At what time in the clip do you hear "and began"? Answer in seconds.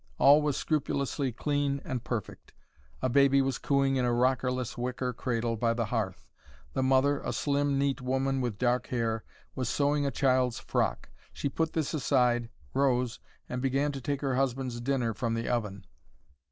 13.47-13.91